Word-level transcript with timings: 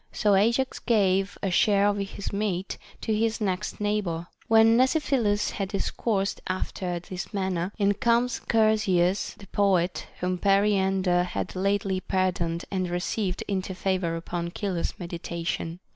So 0.11 0.33
Ajax 0.33 0.79
gave 0.79 1.37
a 1.43 1.51
share 1.51 1.85
of 1.85 1.95
his 1.97 2.33
meat 2.33 2.79
to 3.01 3.13
his 3.15 3.39
next 3.39 3.79
neighbor. 3.79 4.25
When 4.47 4.75
Mnesiphilus 4.75 5.51
had 5.51 5.69
discoursed 5.69 6.41
after 6.47 6.99
this 6.99 7.31
manner, 7.35 7.71
in 7.77 7.93
comes 7.93 8.41
Chersias 8.49 9.35
the 9.37 9.45
poet, 9.45 10.07
whom 10.19 10.39
Periander 10.39 11.21
had 11.21 11.55
lately 11.55 11.99
par 11.99 12.31
doned 12.31 12.65
and 12.71 12.89
received 12.89 13.43
into 13.47 13.75
favor 13.75 14.15
upon 14.15 14.53
Chilo's 14.53 14.95
mediation. 14.97 15.79